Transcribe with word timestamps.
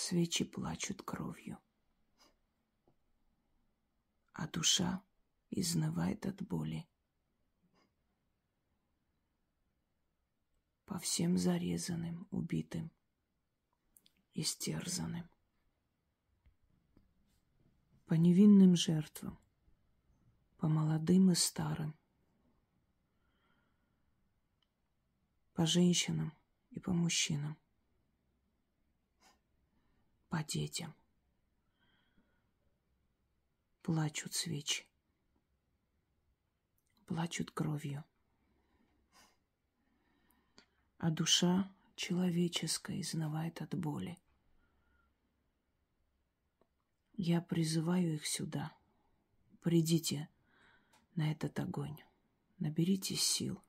Свечи 0.00 0.44
плачут 0.44 1.02
кровью, 1.02 1.58
а 4.32 4.46
душа 4.46 5.02
изнывает 5.50 6.24
от 6.24 6.40
боли. 6.40 6.88
По 10.84 11.00
всем 11.00 11.36
зарезанным, 11.36 12.28
убитым, 12.30 12.92
истерзанным. 14.34 15.28
По 18.06 18.14
невинным 18.14 18.76
жертвам, 18.76 19.36
по 20.58 20.68
молодым 20.68 21.32
и 21.32 21.34
старым, 21.34 21.98
по 25.54 25.66
женщинам 25.66 26.32
и 26.70 26.78
по 26.78 26.92
мужчинам 26.92 27.58
по 30.38 30.44
детям. 30.44 30.94
Плачут 33.82 34.34
свечи, 34.34 34.86
плачут 37.06 37.50
кровью. 37.50 38.04
А 40.98 41.10
душа 41.10 41.74
человеческая 41.96 43.00
изнывает 43.00 43.62
от 43.62 43.74
боли. 43.74 44.16
Я 47.14 47.40
призываю 47.40 48.14
их 48.14 48.24
сюда. 48.24 48.72
Придите 49.60 50.28
на 51.16 51.32
этот 51.32 51.58
огонь. 51.58 51.98
Наберитесь 52.58 53.22
сил. 53.24 53.60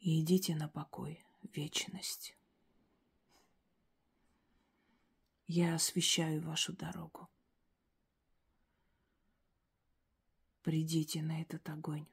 И 0.00 0.22
идите 0.22 0.54
на 0.54 0.68
покой, 0.68 1.22
вечность. 1.42 2.34
Я 5.46 5.74
освещаю 5.74 6.40
вашу 6.40 6.72
дорогу. 6.72 7.28
Придите 10.62 11.20
на 11.20 11.42
этот 11.42 11.68
огонь. 11.68 12.06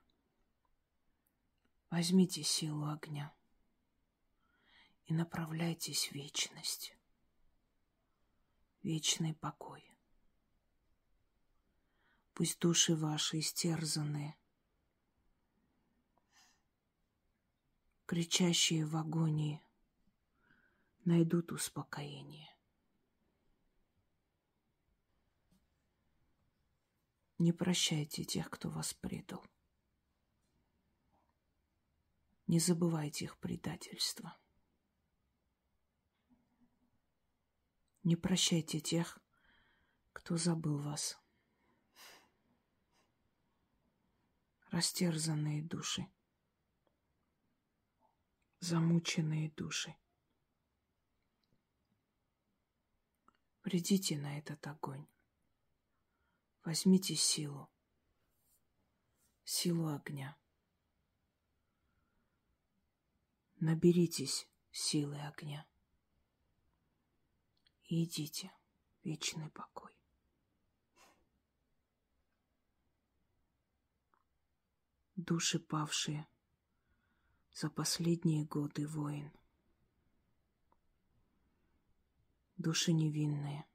Возьмите 1.90 2.44
силу 2.44 2.90
огня 2.90 3.34
и 5.06 5.14
направляйтесь 5.14 6.10
в 6.10 6.12
вечность, 6.12 6.98
вечный 8.84 9.34
покой. 9.34 9.90
Пусть 12.34 12.60
души 12.60 12.98
ваши 12.98 13.40
истерзанные, 13.40 14.38
кричащие 18.06 18.86
в 18.86 18.98
агонии, 18.98 19.62
найдут 21.06 21.54
успокоение. 21.54 22.51
Не 27.42 27.54
прощайте 27.54 28.24
тех, 28.24 28.52
кто 28.52 28.70
вас 28.70 28.94
предал. 28.94 29.44
Не 32.46 32.60
забывайте 32.60 33.26
их 33.26 33.36
предательство. 33.40 34.38
Не 38.04 38.16
прощайте 38.16 38.80
тех, 38.80 39.18
кто 40.14 40.38
забыл 40.38 40.78
вас. 40.78 41.20
Растерзанные 44.70 45.64
души, 45.64 46.06
замученные 48.60 49.50
души. 49.50 49.96
Придите 53.64 54.16
на 54.20 54.38
этот 54.38 54.68
огонь. 54.68 55.08
Возьмите 56.64 57.16
силу, 57.16 57.72
силу 59.44 59.88
огня. 59.88 60.38
Наберитесь 63.56 64.48
силы 64.72 65.20
огня. 65.22 65.68
И 67.86 68.04
идите 68.04 68.52
в 69.02 69.06
вечный 69.06 69.50
покой. 69.50 69.92
Души 75.16 75.60
павшие 75.60 76.28
за 77.54 77.70
последние 77.72 78.46
годы 78.46 78.88
войн. 78.88 79.32
Души 82.58 82.94
невинные. 82.94 83.71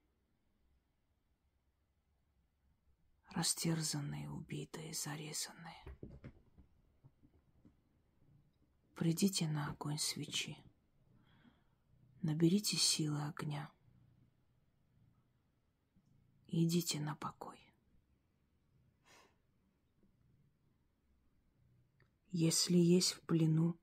Растерзанные, 3.36 4.28
убитые, 4.28 4.92
зарезанные. 4.94 5.84
Придите 8.96 9.46
на 9.46 9.70
огонь 9.70 9.98
свечи, 9.98 10.56
наберите 12.22 12.76
силы 12.76 13.22
огня 13.28 13.70
идите 16.48 17.00
на 17.00 17.14
покой. 17.16 17.58
Если 22.30 22.76
есть 22.76 23.12
в 23.12 23.20
плену 23.22 23.78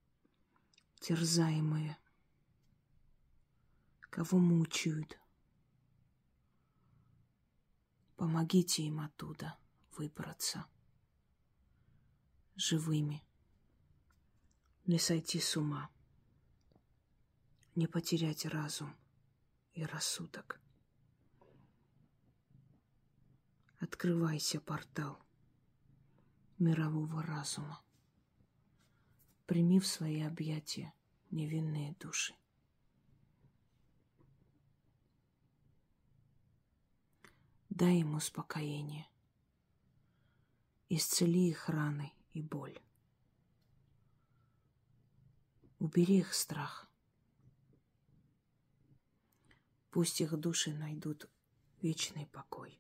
терзаемые, 0.99 1.97
кого 4.09 4.37
мучают, 4.37 5.19
Помогите 8.23 8.84
им 8.84 9.01
оттуда 9.01 9.57
выбраться 9.97 10.66
живыми, 12.56 13.22
не 14.85 14.97
сойти 14.97 15.41
с 15.41 15.57
ума, 15.57 15.89
не 17.75 17.85
потерять 17.85 18.45
разум 18.45 18.95
и 19.73 19.83
рассудок. 19.83 20.62
Открывайся, 23.79 24.62
портал 24.62 25.22
мирового 26.59 27.23
разума. 27.23 27.81
Прими 29.47 29.81
в 29.81 29.85
свои 29.85 30.22
объятия 30.22 30.94
невинные 31.29 31.94
души. 32.00 32.33
Дай 37.75 38.01
им 38.01 38.13
успокоение. 38.13 39.09
Исцели 40.89 41.50
их 41.50 41.69
раны 41.69 42.13
и 42.34 42.39
боль. 42.39 42.79
Убери 45.79 46.19
их 46.19 46.35
страх. 46.35 46.88
Пусть 49.89 50.22
их 50.22 50.38
души 50.38 50.72
найдут 50.72 51.28
вечный 51.81 52.28
покой. 52.28 52.79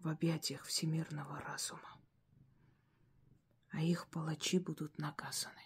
В 0.00 0.08
объятиях 0.08 0.64
всемирного 0.64 1.40
разума. 1.40 1.98
А 3.70 3.80
их 3.80 4.06
палачи 4.10 4.58
будут 4.58 4.98
наказаны. 4.98 5.62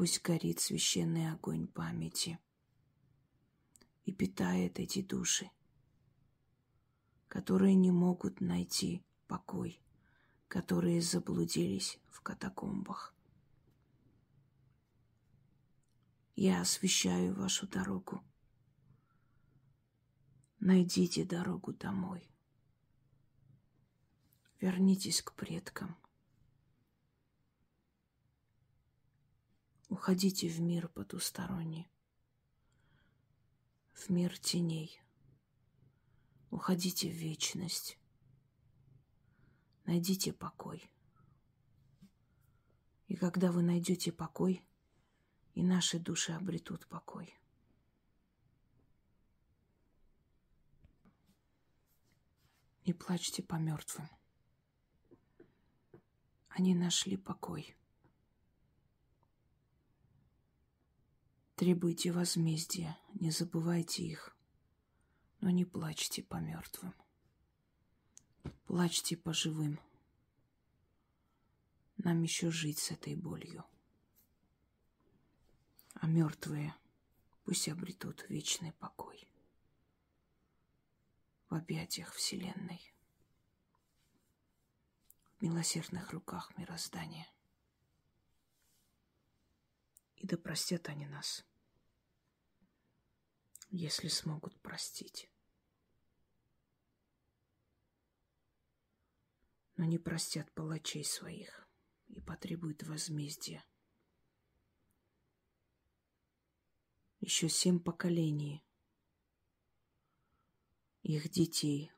Пусть 0.00 0.22
горит 0.22 0.60
священный 0.60 1.30
огонь 1.30 1.66
памяти 1.66 2.38
и 4.06 4.14
питает 4.14 4.78
эти 4.78 5.02
души, 5.02 5.50
которые 7.28 7.74
не 7.74 7.90
могут 7.90 8.40
найти 8.40 9.04
покой, 9.26 9.78
которые 10.48 11.02
заблудились 11.02 11.98
в 12.08 12.22
катакомбах. 12.22 13.14
Я 16.34 16.62
освещаю 16.62 17.34
вашу 17.34 17.68
дорогу. 17.68 18.24
Найдите 20.60 21.26
дорогу 21.26 21.74
домой. 21.74 22.26
Вернитесь 24.62 25.20
к 25.20 25.34
предкам. 25.34 25.94
Уходите 29.90 30.48
в 30.48 30.60
мир 30.60 30.86
потусторонний, 30.86 31.90
в 33.92 34.08
мир 34.08 34.38
теней. 34.38 35.02
Уходите 36.50 37.10
в 37.10 37.12
вечность. 37.12 37.98
Найдите 39.86 40.32
покой. 40.32 40.88
И 43.08 43.16
когда 43.16 43.50
вы 43.50 43.62
найдете 43.62 44.12
покой, 44.12 44.64
и 45.54 45.64
наши 45.64 45.98
души 45.98 46.30
обретут 46.30 46.86
покой. 46.86 47.36
Не 52.86 52.92
плачьте 52.92 53.42
по 53.42 53.56
мертвым. 53.56 54.08
Они 56.48 56.76
нашли 56.76 57.16
покой. 57.16 57.76
Требуйте 61.60 62.10
возмездия, 62.10 62.98
не 63.12 63.30
забывайте 63.30 64.02
их, 64.02 64.34
но 65.42 65.50
не 65.50 65.66
плачьте 65.66 66.22
по 66.22 66.36
мертвым. 66.36 66.94
Плачьте 68.64 69.14
по 69.14 69.34
живым. 69.34 69.78
Нам 71.98 72.22
еще 72.22 72.50
жить 72.50 72.78
с 72.78 72.92
этой 72.92 73.14
болью. 73.14 73.66
А 75.96 76.06
мертвые 76.06 76.74
пусть 77.44 77.68
обретут 77.68 78.24
вечный 78.30 78.72
покой 78.72 79.28
в 81.50 81.54
объятиях 81.54 82.14
Вселенной, 82.14 82.80
в 85.36 85.42
милосердных 85.42 86.10
руках 86.12 86.56
мироздания. 86.56 87.30
И 90.16 90.26
да 90.26 90.38
простят 90.38 90.88
они 90.88 91.06
нас, 91.06 91.44
если 93.70 94.08
смогут 94.08 94.60
простить. 94.60 95.30
Но 99.76 99.84
не 99.84 99.98
простят 99.98 100.52
палачей 100.52 101.04
своих 101.04 101.66
и 102.08 102.20
потребуют 102.20 102.82
возмездия. 102.82 103.64
Еще 107.20 107.48
семь 107.48 107.80
поколений 107.80 108.64
их 111.02 111.30
детей, 111.30 111.92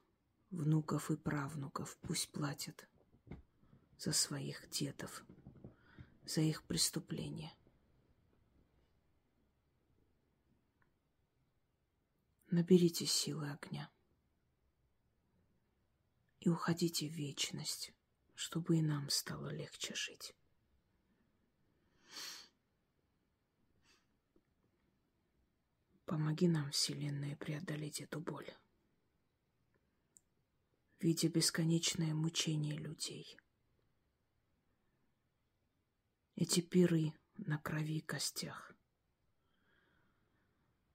внуков 0.50 1.10
и 1.10 1.16
правнуков 1.16 1.96
пусть 2.02 2.30
платят 2.30 2.88
за 3.98 4.12
своих 4.12 4.68
дедов, 4.70 5.24
за 6.24 6.40
их 6.40 6.64
преступления. 6.64 7.52
Наберите 12.52 13.06
силы 13.06 13.50
огня 13.50 13.90
и 16.38 16.48
уходите 16.48 17.08
в 17.08 17.12
вечность, 17.12 17.92
чтобы 18.34 18.78
и 18.78 18.82
нам 18.82 19.10
стало 19.10 19.48
легче 19.48 19.94
жить. 19.94 20.34
Помоги 26.04 26.46
нам, 26.46 26.70
Вселенная, 26.70 27.36
преодолеть 27.36 28.00
эту 28.00 28.20
боль 28.20 28.54
видя 31.02 31.28
бесконечное 31.28 32.14
мучение 32.14 32.76
людей. 32.76 33.36
Эти 36.36 36.60
пиры 36.60 37.12
на 37.36 37.58
крови 37.58 37.98
и 37.98 38.00
костях. 38.00 38.72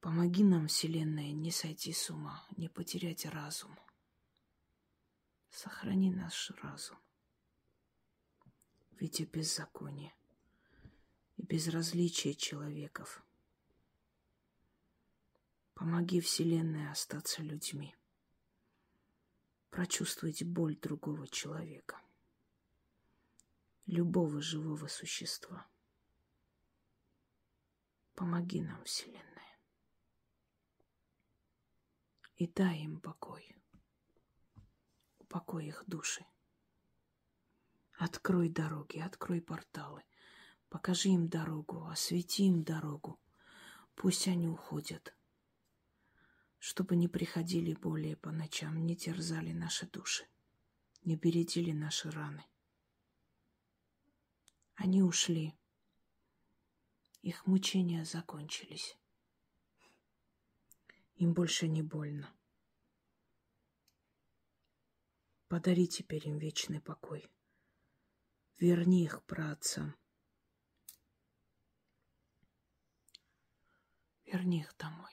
Помоги 0.00 0.44
нам, 0.44 0.68
Вселенная, 0.68 1.32
не 1.32 1.50
сойти 1.50 1.92
с 1.92 2.10
ума, 2.10 2.44
не 2.56 2.68
потерять 2.68 3.26
разум. 3.26 3.78
Сохрани 5.50 6.10
наш 6.10 6.50
разум. 6.62 6.98
Видя 8.92 9.26
беззаконие 9.26 10.14
и 11.36 11.42
безразличие 11.42 12.34
человеков. 12.34 13.22
Помоги, 15.74 16.20
Вселенная, 16.20 16.90
остаться 16.90 17.42
людьми 17.42 17.94
прочувствовать 19.70 20.42
боль 20.42 20.76
другого 20.76 21.28
человека, 21.28 22.00
любого 23.86 24.40
живого 24.40 24.86
существа. 24.88 25.66
Помоги 28.14 28.60
нам, 28.60 28.82
Вселенная, 28.84 29.37
и 32.38 32.46
дай 32.46 32.78
им 32.78 33.00
покой, 33.00 33.54
упокой 35.18 35.66
их 35.66 35.84
души. 35.86 36.24
Открой 37.98 38.48
дороги, 38.48 38.98
открой 38.98 39.42
порталы, 39.42 40.02
покажи 40.70 41.10
им 41.10 41.28
дорогу, 41.28 41.86
освети 41.86 42.46
им 42.46 42.64
дорогу. 42.64 43.20
Пусть 43.94 44.26
они 44.28 44.48
уходят 44.48 45.14
чтобы 46.58 46.96
не 46.96 47.08
приходили 47.08 47.72
более 47.74 48.16
по 48.16 48.30
ночам, 48.30 48.84
не 48.84 48.96
терзали 48.96 49.52
наши 49.52 49.86
души, 49.86 50.26
не 51.04 51.16
бередили 51.16 51.72
наши 51.72 52.10
раны. 52.10 52.44
Они 54.74 55.02
ушли. 55.02 55.54
Их 57.22 57.46
мучения 57.46 58.04
закончились. 58.04 58.96
Им 61.18 61.34
больше 61.34 61.66
не 61.66 61.82
больно. 61.82 62.32
Подари 65.48 65.88
теперь 65.88 66.28
им 66.28 66.38
вечный 66.38 66.80
покой. 66.80 67.28
Верни 68.58 69.02
их 69.02 69.24
праотцам. 69.24 69.96
Верни 74.26 74.60
их 74.60 74.76
домой. 74.76 75.10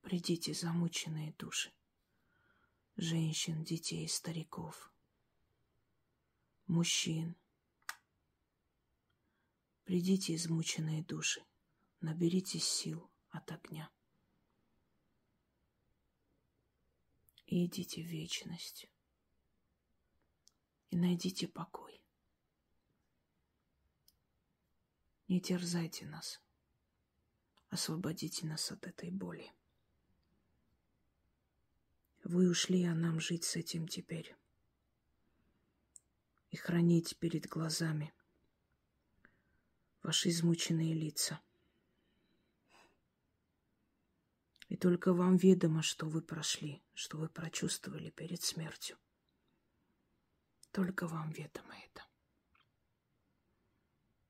Придите, 0.00 0.54
замученные 0.54 1.34
души, 1.34 1.70
женщин, 2.96 3.62
детей, 3.62 4.08
стариков, 4.08 4.90
мужчин. 6.66 7.36
Придите, 9.84 10.34
измученные 10.34 11.04
души, 11.04 11.44
наберитесь 12.00 12.64
сил 12.64 13.09
от 13.30 13.50
огня. 13.52 13.90
И 17.46 17.66
идите 17.66 18.02
в 18.02 18.06
вечность. 18.06 18.88
И 20.90 20.96
найдите 20.96 21.48
покой. 21.48 22.00
Не 25.28 25.40
терзайте 25.40 26.06
нас. 26.06 26.40
Освободите 27.68 28.46
нас 28.46 28.70
от 28.72 28.86
этой 28.86 29.10
боли. 29.10 29.52
Вы 32.24 32.50
ушли, 32.50 32.84
а 32.84 32.94
нам 32.94 33.20
жить 33.20 33.44
с 33.44 33.56
этим 33.56 33.86
теперь. 33.86 34.36
И 36.50 36.56
хранить 36.56 37.16
перед 37.18 37.46
глазами 37.46 38.12
ваши 40.02 40.30
измученные 40.30 40.94
лица. 40.94 41.40
И 44.70 44.76
только 44.76 45.12
вам 45.12 45.36
ведомо, 45.36 45.82
что 45.82 46.06
вы 46.06 46.22
прошли, 46.22 46.80
что 46.94 47.18
вы 47.18 47.28
прочувствовали 47.28 48.10
перед 48.10 48.40
смертью. 48.40 48.96
Только 50.70 51.08
вам 51.08 51.32
ведомо 51.32 51.74
это. 51.76 52.06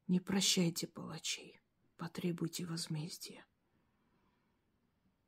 Не 0.07 0.19
прощайте 0.19 0.87
палачей, 0.87 1.61
потребуйте 1.99 2.65
возмездия. 2.65 3.45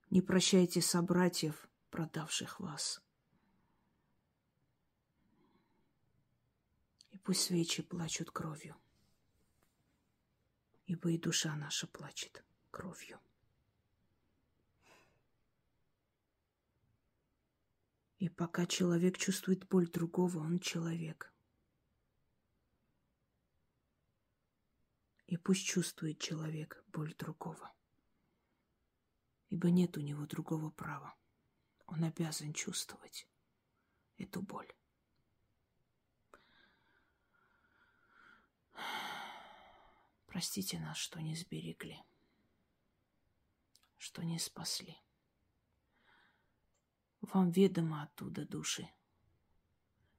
Не 0.09 0.23
прощайте 0.23 0.81
собратьев, 0.81 1.69
продавших 1.91 2.59
вас. 2.59 3.03
И 7.11 7.19
пусть 7.19 7.43
свечи 7.43 7.83
плачут 7.83 8.31
кровью, 8.31 8.81
ибо 10.87 11.11
и 11.11 11.19
душа 11.19 11.55
наша 11.55 11.87
плачет 11.87 12.43
кровью. 12.71 13.21
И 18.23 18.29
пока 18.29 18.67
человек 18.67 19.19
чувствует 19.19 19.67
боль 19.67 19.91
другого, 19.91 20.39
он 20.39 20.61
человек. 20.61 21.35
И 25.27 25.37
пусть 25.37 25.67
чувствует 25.67 26.21
человек 26.21 26.85
боль 26.87 27.13
другого, 27.17 27.75
ибо 29.49 29.73
нет 29.73 29.97
у 29.97 30.01
него 30.01 30.25
другого 30.27 30.71
права. 30.71 31.17
Он 31.87 32.05
обязан 32.05 32.53
чувствовать 32.53 33.27
эту 34.19 34.41
боль. 34.41 34.73
Простите 40.27 40.79
нас, 40.79 40.97
что 40.97 41.21
не 41.21 41.35
сберегли, 41.35 42.01
что 43.99 44.23
не 44.23 44.39
спасли. 44.39 45.02
Вам 47.23 47.51
ведомо 47.51 48.03
оттуда 48.03 48.45
души, 48.45 48.89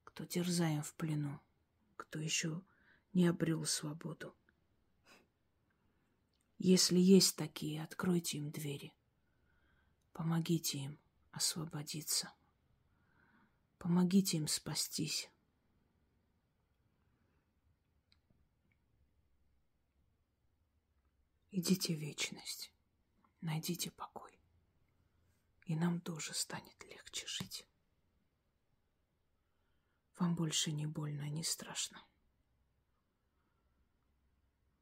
кто 0.03 0.25
терзаем 0.25 0.81
в 0.81 0.95
плену, 0.95 1.39
кто 1.95 2.19
еще 2.19 2.63
не 3.13 3.27
обрел 3.27 3.65
свободу. 3.65 4.35
Если 6.57 6.97
есть 6.97 7.35
такие, 7.35 7.83
откройте 7.83 8.37
им 8.37 8.49
двери, 8.49 8.93
помогите 10.13 10.79
им 10.79 10.99
освободиться. 11.31 12.31
Помогите 13.77 14.37
им 14.37 14.47
спастись. 14.47 15.29
Идите 21.51 21.95
в 21.95 21.99
вечность, 21.99 22.71
найдите 23.41 23.91
покой, 23.91 24.31
и 25.65 25.75
нам 25.75 26.01
тоже 26.01 26.33
станет 26.33 26.83
легче 26.85 27.25
жить. 27.27 27.67
Вам 30.19 30.35
больше 30.35 30.71
не 30.71 30.85
больно, 30.85 31.29
не 31.29 31.43
страшно. 31.43 32.03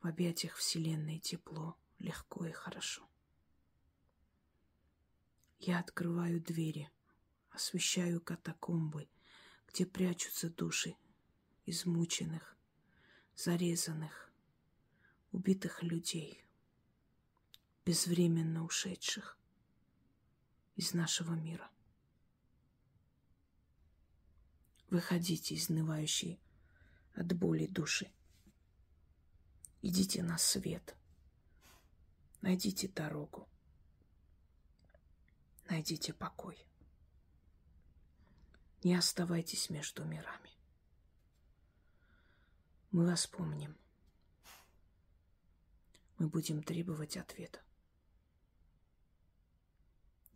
В 0.01 0.07
объятиях 0.07 0.55
Вселенной 0.55 1.19
тепло, 1.19 1.77
легко 2.00 2.45
и 2.45 2.51
хорошо. 2.51 3.07
Я 5.59 5.79
открываю 5.79 6.41
двери, 6.41 6.89
освещаю 7.51 8.19
катакомбы, 8.19 9.07
где 9.67 9.85
прячутся 9.85 10.50
души 10.50 10.95
измученных, 11.65 12.57
зарезанных, 13.35 14.31
убитых 15.31 15.83
людей, 15.83 16.43
безвременно 17.85 18.65
ушедших 18.65 19.38
из 20.81 20.95
нашего 20.95 21.33
мира. 21.33 21.69
Выходите, 24.89 25.53
изнывающие 25.53 26.39
от 27.13 27.38
боли 27.38 27.67
души. 27.67 28.11
Идите 29.83 30.23
на 30.23 30.39
свет. 30.39 30.95
Найдите 32.41 32.88
дорогу. 32.88 33.47
Найдите 35.69 36.13
покой. 36.13 36.57
Не 38.83 38.95
оставайтесь 38.95 39.69
между 39.69 40.03
мирами. 40.03 40.50
Мы 42.89 43.05
вас 43.05 43.27
помним. 43.27 43.77
Мы 46.17 46.27
будем 46.27 46.63
требовать 46.63 47.17
ответа. 47.17 47.61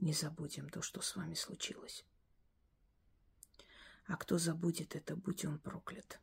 Не 0.05 0.13
забудем 0.13 0.69
то, 0.69 0.83
что 0.83 1.01
с 1.01 1.15
вами 1.15 1.33
случилось. 1.33 2.05
А 4.05 4.15
кто 4.17 4.37
забудет 4.37 4.95
это, 4.95 5.15
будь 5.15 5.45
он 5.45 5.57
проклят. 5.57 6.21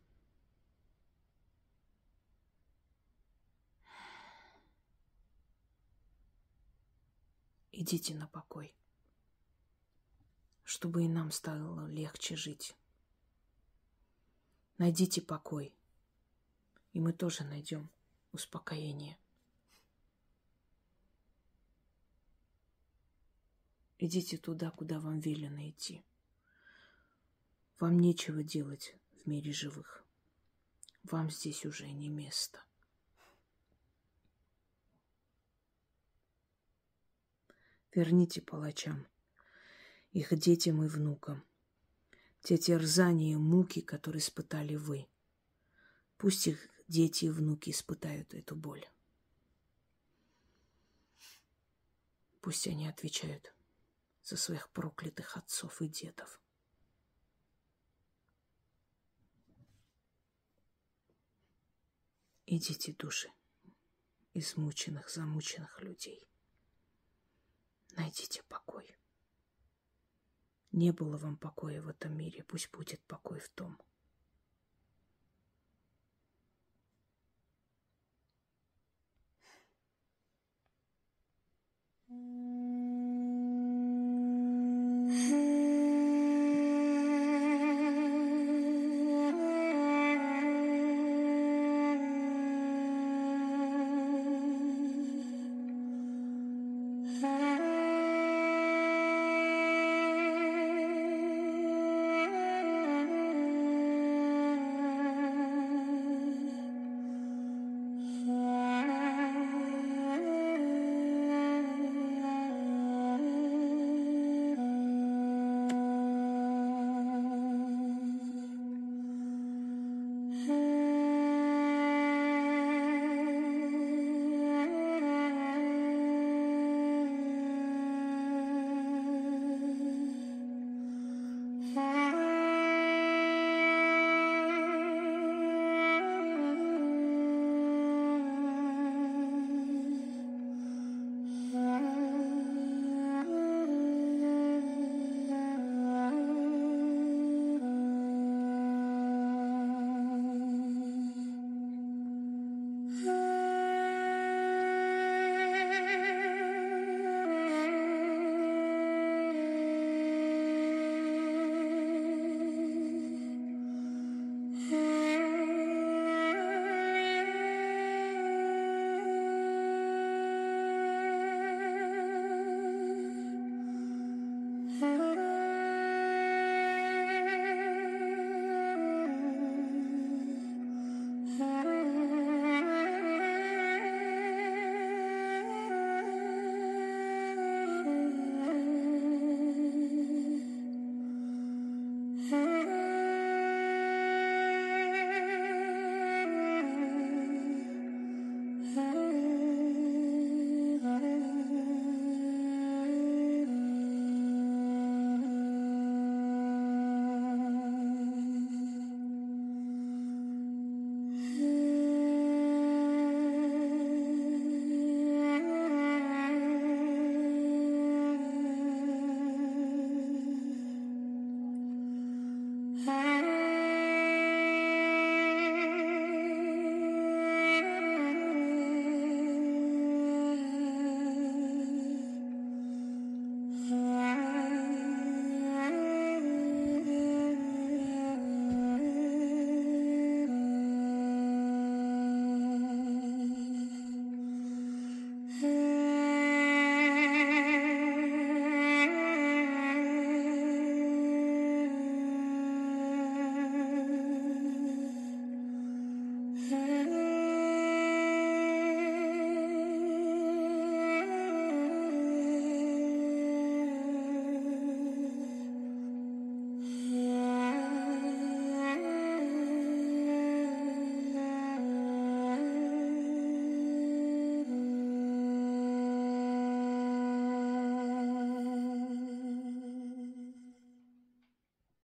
Идите 7.73 8.15
на 8.15 8.29
покой, 8.29 8.73
чтобы 10.63 11.03
и 11.03 11.09
нам 11.09 11.33
стало 11.33 11.89
легче 11.89 12.37
жить. 12.37 12.77
Найдите 14.79 15.21
покой, 15.21 15.75
и 16.93 17.01
мы 17.01 17.13
тоже 17.13 17.43
найдем 17.43 17.91
успокоение. 18.31 19.19
Идите 24.05 24.37
туда, 24.37 24.73
куда 24.73 24.99
вам 24.99 25.21
велено 25.21 25.71
идти. 25.71 26.05
Вам 27.79 28.01
нечего 28.01 28.43
делать 28.43 28.97
в 29.13 29.29
мире 29.29 29.53
живых. 29.53 30.05
Вам 31.05 31.31
здесь 31.31 31.65
уже 31.65 31.89
не 31.89 32.09
место. 32.09 32.65
Верните 37.95 38.43
палачам, 38.43 39.07
их 40.11 40.37
детям 40.37 40.83
и 40.83 40.89
внукам, 40.89 41.45
те 42.41 42.59
терзания 42.59 43.35
и 43.35 43.37
муки, 43.37 43.83
которые 43.83 44.19
испытали 44.19 44.75
вы. 44.75 45.07
Пусть 46.17 46.49
их 46.49 46.69
дети 46.89 47.27
и 47.27 47.31
внуки 47.31 47.71
испытают 47.71 48.35
эту 48.35 48.57
боль. 48.57 48.85
Пусть 52.41 52.67
они 52.67 52.89
отвечают 52.89 53.55
за 54.23 54.37
своих 54.37 54.71
проклятых 54.71 55.37
отцов 55.37 55.81
и 55.83 55.89
дедов. 55.89 56.41
Идите, 62.47 62.93
души 62.93 63.33
измученных, 64.35 65.11
замученных 65.11 65.81
людей. 65.83 66.27
Найдите 67.97 68.43
покой. 68.45 68.97
Не 70.73 70.91
было 70.91 71.19
вам 71.19 71.37
покоя 71.37 71.83
в 71.83 71.89
этом 71.89 72.17
мире, 72.17 72.45
пусть 72.45 72.71
будет 72.71 73.03
покой 73.03 73.41
в 73.41 73.49
том. 73.51 73.79
Mm. 82.09 82.72